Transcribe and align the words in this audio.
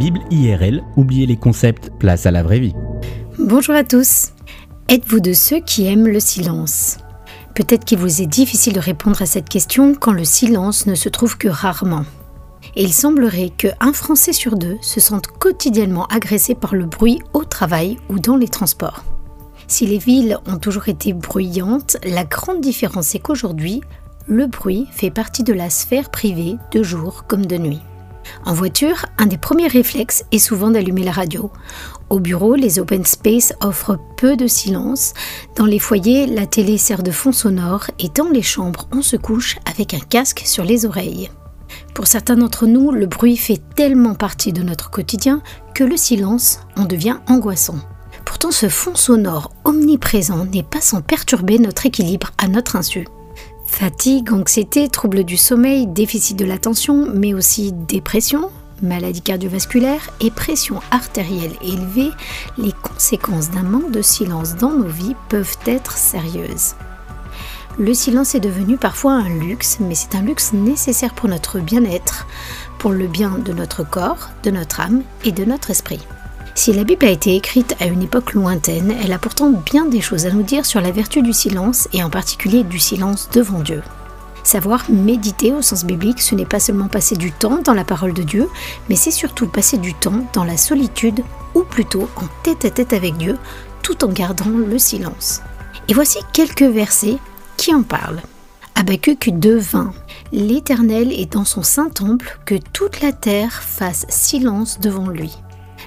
Bible 0.00 0.20
IRL, 0.30 0.82
oubliez 0.96 1.26
les 1.26 1.36
concepts, 1.36 1.90
place 1.98 2.24
à 2.24 2.30
la 2.30 2.42
vraie 2.42 2.58
vie. 2.58 2.72
Bonjour 3.38 3.74
à 3.74 3.84
tous. 3.84 4.30
Êtes-vous 4.88 5.20
de 5.20 5.34
ceux 5.34 5.60
qui 5.60 5.84
aiment 5.84 6.08
le 6.08 6.20
silence? 6.20 6.96
Peut-être 7.54 7.84
qu'il 7.84 7.98
vous 7.98 8.22
est 8.22 8.26
difficile 8.26 8.72
de 8.72 8.80
répondre 8.80 9.20
à 9.20 9.26
cette 9.26 9.50
question 9.50 9.94
quand 9.94 10.12
le 10.12 10.24
silence 10.24 10.86
ne 10.86 10.94
se 10.94 11.10
trouve 11.10 11.36
que 11.36 11.48
rarement. 11.48 12.06
Et 12.76 12.82
il 12.82 12.94
semblerait 12.94 13.50
qu'un 13.50 13.92
Français 13.92 14.32
sur 14.32 14.56
deux 14.56 14.78
se 14.80 15.00
sente 15.00 15.26
quotidiennement 15.26 16.06
agressé 16.06 16.54
par 16.54 16.74
le 16.74 16.86
bruit 16.86 17.20
au 17.34 17.44
travail 17.44 17.98
ou 18.08 18.18
dans 18.18 18.36
les 18.36 18.48
transports. 18.48 19.04
Si 19.66 19.84
les 19.84 19.98
villes 19.98 20.38
ont 20.46 20.56
toujours 20.56 20.88
été 20.88 21.12
bruyantes, 21.12 21.98
la 22.04 22.24
grande 22.24 22.62
différence 22.62 23.14
est 23.14 23.18
qu'aujourd'hui, 23.18 23.82
le 24.26 24.46
bruit 24.46 24.86
fait 24.92 25.10
partie 25.10 25.44
de 25.44 25.52
la 25.52 25.68
sphère 25.68 26.10
privée 26.10 26.56
de 26.72 26.82
jour 26.82 27.24
comme 27.28 27.44
de 27.44 27.58
nuit. 27.58 27.82
En 28.44 28.54
voiture, 28.54 29.06
un 29.18 29.26
des 29.26 29.38
premiers 29.38 29.68
réflexes 29.68 30.24
est 30.32 30.38
souvent 30.38 30.70
d'allumer 30.70 31.04
la 31.04 31.12
radio. 31.12 31.50
Au 32.08 32.18
bureau, 32.18 32.54
les 32.54 32.78
open 32.78 33.04
space 33.04 33.52
offrent 33.60 33.98
peu 34.16 34.36
de 34.36 34.46
silence. 34.46 35.14
Dans 35.56 35.66
les 35.66 35.78
foyers, 35.78 36.26
la 36.26 36.46
télé 36.46 36.78
sert 36.78 37.02
de 37.02 37.10
fond 37.10 37.32
sonore 37.32 37.86
et 37.98 38.08
dans 38.08 38.28
les 38.28 38.42
chambres, 38.42 38.88
on 38.92 39.02
se 39.02 39.16
couche 39.16 39.58
avec 39.64 39.94
un 39.94 40.00
casque 40.00 40.42
sur 40.44 40.64
les 40.64 40.86
oreilles. 40.86 41.30
Pour 41.94 42.06
certains 42.06 42.36
d'entre 42.36 42.66
nous, 42.66 42.90
le 42.90 43.06
bruit 43.06 43.36
fait 43.36 43.60
tellement 43.76 44.14
partie 44.14 44.52
de 44.52 44.62
notre 44.62 44.90
quotidien 44.90 45.42
que 45.74 45.84
le 45.84 45.96
silence 45.96 46.60
en 46.76 46.84
devient 46.84 47.18
angoissant. 47.28 47.78
Pourtant, 48.24 48.50
ce 48.50 48.68
fond 48.68 48.94
sonore 48.94 49.52
omniprésent 49.64 50.46
n'est 50.46 50.62
pas 50.62 50.80
sans 50.80 51.00
perturber 51.00 51.58
notre 51.58 51.86
équilibre 51.86 52.30
à 52.38 52.48
notre 52.48 52.76
insu. 52.76 53.06
Fatigue, 53.70 54.30
anxiété, 54.32 54.90
troubles 54.90 55.24
du 55.24 55.38
sommeil, 55.38 55.86
déficit 55.86 56.38
de 56.38 56.44
l'attention, 56.44 57.06
mais 57.14 57.32
aussi 57.32 57.72
dépression, 57.72 58.50
maladie 58.82 59.22
cardiovasculaire 59.22 60.10
et 60.20 60.30
pression 60.30 60.80
artérielle 60.90 61.54
élevée, 61.62 62.10
les 62.58 62.72
conséquences 62.72 63.50
d'un 63.50 63.62
manque 63.62 63.90
de 63.90 64.02
silence 64.02 64.56
dans 64.56 64.72
nos 64.72 64.88
vies 64.88 65.16
peuvent 65.30 65.56
être 65.64 65.96
sérieuses. 65.96 66.74
Le 67.78 67.94
silence 67.94 68.34
est 68.34 68.40
devenu 68.40 68.76
parfois 68.76 69.12
un 69.12 69.30
luxe, 69.30 69.78
mais 69.80 69.94
c'est 69.94 70.14
un 70.14 70.22
luxe 70.22 70.52
nécessaire 70.52 71.14
pour 71.14 71.30
notre 71.30 71.58
bien-être, 71.58 72.26
pour 72.78 72.90
le 72.90 73.06
bien 73.06 73.38
de 73.38 73.54
notre 73.54 73.82
corps, 73.82 74.28
de 74.42 74.50
notre 74.50 74.80
âme 74.80 75.02
et 75.24 75.32
de 75.32 75.46
notre 75.46 75.70
esprit. 75.70 76.00
Si 76.54 76.72
la 76.72 76.84
Bible 76.84 77.06
a 77.06 77.10
été 77.10 77.36
écrite 77.36 77.76
à 77.80 77.86
une 77.86 78.02
époque 78.02 78.34
lointaine, 78.34 78.94
elle 79.02 79.12
a 79.12 79.18
pourtant 79.18 79.50
bien 79.50 79.86
des 79.86 80.00
choses 80.00 80.26
à 80.26 80.30
nous 80.30 80.42
dire 80.42 80.66
sur 80.66 80.80
la 80.80 80.90
vertu 80.90 81.22
du 81.22 81.32
silence 81.32 81.88
et 81.92 82.02
en 82.02 82.10
particulier 82.10 82.64
du 82.64 82.78
silence 82.78 83.28
devant 83.32 83.60
Dieu. 83.60 83.82
Savoir 84.42 84.84
méditer 84.90 85.52
au 85.52 85.62
sens 85.62 85.84
biblique, 85.84 86.20
ce 86.20 86.34
n'est 86.34 86.46
pas 86.46 86.60
seulement 86.60 86.88
passer 86.88 87.16
du 87.16 87.30
temps 87.30 87.60
dans 87.62 87.74
la 87.74 87.84
parole 87.84 88.14
de 88.14 88.22
Dieu, 88.22 88.48
mais 88.88 88.96
c'est 88.96 89.10
surtout 89.10 89.46
passer 89.46 89.78
du 89.78 89.94
temps 89.94 90.26
dans 90.32 90.44
la 90.44 90.56
solitude 90.56 91.22
ou 91.54 91.62
plutôt 91.62 92.08
en 92.16 92.26
tête 92.42 92.64
à 92.64 92.70
tête 92.70 92.92
avec 92.92 93.16
Dieu 93.16 93.38
tout 93.82 94.04
en 94.04 94.08
gardant 94.08 94.50
le 94.50 94.78
silence. 94.78 95.42
Et 95.88 95.94
voici 95.94 96.18
quelques 96.32 96.62
versets 96.62 97.18
qui 97.56 97.74
en 97.74 97.82
parlent. 97.82 98.22
Habakkuk 98.74 99.28
2.20 99.28 99.90
L'Éternel 100.32 101.12
est 101.12 101.32
dans 101.32 101.44
son 101.44 101.62
saint 101.62 101.90
temple, 101.90 102.38
que 102.46 102.54
toute 102.72 103.00
la 103.00 103.12
terre 103.12 103.52
fasse 103.52 104.06
silence 104.08 104.80
devant 104.80 105.08
lui. 105.08 105.36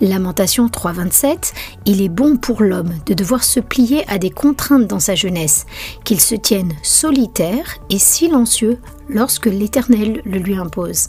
Lamentation 0.00 0.66
3.27, 0.66 1.52
il 1.86 2.02
est 2.02 2.10
bon 2.10 2.36
pour 2.36 2.62
l'homme 2.62 2.92
de 3.06 3.14
devoir 3.14 3.42
se 3.44 3.60
plier 3.60 4.04
à 4.08 4.18
des 4.18 4.30
contraintes 4.30 4.86
dans 4.86 5.00
sa 5.00 5.14
jeunesse, 5.14 5.64
qu'il 6.04 6.20
se 6.20 6.34
tienne 6.34 6.72
solitaire 6.82 7.78
et 7.88 7.98
silencieux 7.98 8.78
lorsque 9.08 9.46
l'Éternel 9.46 10.20
le 10.24 10.38
lui 10.38 10.56
impose. 10.56 11.08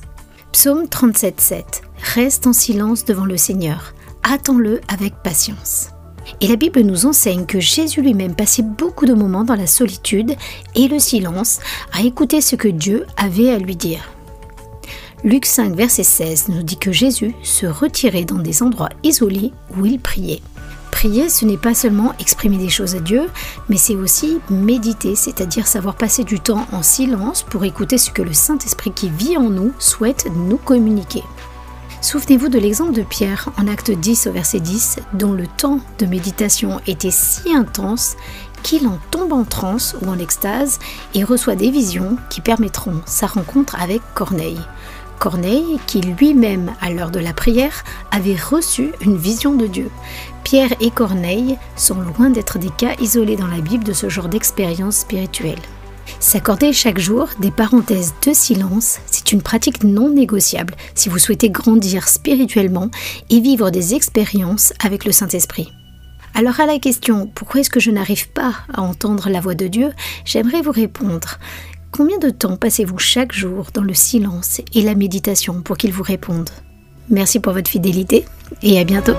Psaume 0.54 0.86
37.7, 0.86 1.64
reste 2.16 2.48
en 2.48 2.54
silence 2.54 3.04
devant 3.04 3.26
le 3.26 3.38
Seigneur, 3.38 3.94
attends-le 4.24 4.80
avec 4.88 5.16
patience. 5.22 5.90
Et 6.42 6.48
la 6.48 6.56
Bible 6.56 6.82
nous 6.82 7.06
enseigne 7.06 7.46
que 7.46 7.60
Jésus 7.60 8.02
lui-même 8.02 8.36
passait 8.36 8.64
beaucoup 8.64 9.06
de 9.06 9.14
moments 9.14 9.44
dans 9.44 9.56
la 9.56 9.68
solitude 9.68 10.36
et 10.76 10.88
le 10.88 11.00
silence 11.00 11.60
à 11.94 12.02
écouter 12.02 12.42
ce 12.42 12.56
que 12.56 12.68
Dieu 12.68 13.06
avait 13.18 13.50
à 13.50 13.58
lui 13.58 13.76
dire. 13.76 14.17
Luc 15.24 15.48
5, 15.48 15.76
verset 15.76 16.04
16 16.04 16.50
nous 16.50 16.62
dit 16.62 16.78
que 16.78 16.92
Jésus 16.92 17.34
se 17.42 17.66
retirait 17.66 18.24
dans 18.24 18.38
des 18.38 18.62
endroits 18.62 18.92
isolés 19.04 19.52
où 19.76 19.84
il 19.84 20.00
priait. 20.00 20.44
Prier, 20.92 21.28
ce 21.30 21.44
n'est 21.44 21.58
pas 21.58 21.74
seulement 21.74 22.14
exprimer 22.20 22.58
des 22.58 22.70
choses 22.70 22.94
à 22.96 23.00
Dieu, 23.00 23.24
mais 23.68 23.78
c'est 23.78 23.96
aussi 23.96 24.40
méditer, 24.52 25.16
c'est-à-dire 25.16 25.66
savoir 25.66 25.96
passer 25.96 26.24
du 26.24 26.40
temps 26.40 26.68
en 26.72 26.84
silence 26.84 27.42
pour 27.42 27.66
écouter 27.66 27.98
ce 27.98 28.12
que 28.12 28.22
le 28.22 28.34
Saint-Esprit 28.34 28.92
qui 28.92 29.10
vit 29.10 29.38
en 29.38 29.50
nous 29.50 29.74
souhaite 29.80 30.28
nous 30.36 30.58
communiquer. 30.58 31.24
Souvenez-vous 32.02 32.50
de 32.50 32.60
l'exemple 32.60 32.94
de 32.94 33.02
Pierre 33.02 33.50
en 33.58 33.68
acte 33.68 33.90
10 33.90 34.28
au 34.28 34.32
verset 34.32 34.60
10, 34.60 34.98
dont 35.14 35.34
le 35.34 35.48
temps 35.48 35.80
de 35.98 36.06
méditation 36.06 36.80
était 36.86 37.12
si 37.12 37.52
intense 37.56 38.18
qu'il 38.62 38.88
en 38.88 39.00
tombe 39.10 39.34
en 39.34 39.46
transe 39.46 39.96
ou 40.02 40.10
en 40.10 40.20
extase 40.20 40.78
et 41.16 41.24
reçoit 41.24 41.56
des 41.56 41.72
visions 41.72 42.18
qui 42.30 42.42
permettront 42.42 43.02
sa 43.08 43.26
rencontre 43.26 43.76
avec 43.82 44.02
Corneille. 44.14 44.60
Corneille, 45.20 45.80
qui 45.88 46.02
lui-même, 46.02 46.74
à 46.82 46.90
l'heure 46.90 47.12
de 47.12 47.20
la 47.20 47.34
prière, 47.34 47.84
avait 48.12 48.36
reçu 48.36 48.92
une 49.02 49.18
vision 49.18 49.56
de 49.56 49.68
Dieu. 49.68 49.90
Pierre 50.44 50.74
et 50.80 50.92
Corneille 50.92 51.58
sont 51.76 52.00
loin 52.00 52.30
d'être 52.30 52.60
des 52.60 52.70
cas 52.70 52.96
isolés 53.00 53.36
dans 53.36 53.48
la 53.48 53.62
Bible 53.62 53.84
de 53.84 53.94
ce 53.94 54.10
genre 54.10 54.30
d'expérience 54.30 54.98
spirituelle. 54.98 55.60
S'accorder 56.20 56.74
chaque 56.74 57.00
jour 57.00 57.28
des 57.40 57.52
parenthèses 57.52 58.14
de 58.26 58.34
silence, 58.34 59.00
c'est 59.08 59.32
une 59.32 59.42
pratique 59.42 59.84
non 59.84 60.10
négociable 60.10 60.76
si 60.96 61.10
vous 61.10 61.20
souhaitez 61.20 61.50
grandir 61.50 62.08
spirituellement 62.08 62.90
et 63.30 63.40
vivre 63.40 63.70
des 63.70 63.94
expériences 63.94 64.74
avec 64.84 65.06
le 65.06 65.12
Saint-Esprit. 65.12 65.72
Alors 66.34 66.60
à 66.60 66.66
la 66.66 66.80
question 66.80 67.30
pourquoi 67.34 67.62
est-ce 67.62 67.70
que 67.70 67.80
je 67.80 67.92
n'arrive 67.92 68.30
pas 68.30 68.54
à 68.74 68.82
entendre 68.82 69.30
la 69.30 69.42
voix 69.42 69.56
de 69.56 69.68
Dieu, 69.68 69.92
j'aimerais 70.24 70.62
vous 70.62 70.72
répondre 70.72 71.38
Combien 71.92 72.20
de 72.20 72.30
temps 72.30 72.58
passez-vous 72.58 72.98
chaque 72.98 73.34
jour 73.34 73.68
dans 73.74 73.82
le 73.82 73.94
silence 73.94 74.62
et 74.74 74.82
la 74.82 74.94
méditation 74.94 75.62
pour 75.62 75.78
qu'il 75.78 75.92
vous 75.92 76.04
réponde? 76.04 76.50
Merci 77.10 77.40
pour 77.40 77.54
votre 77.54 77.70
fidélité 77.70 78.26
et 78.62 78.80
à 78.80 78.84
bientôt 78.84 79.16